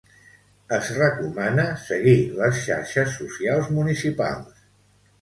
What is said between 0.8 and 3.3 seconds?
recomana seguir les xarxes